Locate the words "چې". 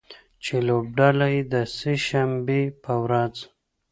0.43-0.55